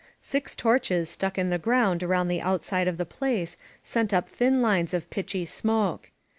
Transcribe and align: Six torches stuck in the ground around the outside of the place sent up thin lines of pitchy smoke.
Six 0.19 0.55
torches 0.55 1.11
stuck 1.11 1.37
in 1.37 1.51
the 1.51 1.59
ground 1.59 2.01
around 2.01 2.27
the 2.27 2.41
outside 2.41 2.87
of 2.87 2.97
the 2.97 3.05
place 3.05 3.55
sent 3.83 4.11
up 4.15 4.27
thin 4.29 4.59
lines 4.59 4.95
of 4.95 5.07
pitchy 5.11 5.45
smoke. 5.45 6.09